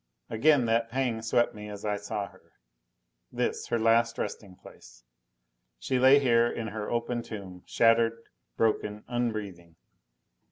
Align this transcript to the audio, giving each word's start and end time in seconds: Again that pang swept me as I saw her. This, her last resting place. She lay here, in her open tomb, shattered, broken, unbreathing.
Again 0.31 0.65
that 0.65 0.89
pang 0.89 1.21
swept 1.21 1.53
me 1.53 1.69
as 1.69 1.85
I 1.85 1.95
saw 1.95 2.25
her. 2.29 2.53
This, 3.31 3.67
her 3.67 3.77
last 3.77 4.17
resting 4.17 4.55
place. 4.55 5.03
She 5.77 5.99
lay 5.99 6.17
here, 6.17 6.47
in 6.51 6.69
her 6.69 6.89
open 6.89 7.21
tomb, 7.21 7.61
shattered, 7.67 8.17
broken, 8.57 9.03
unbreathing. 9.07 9.75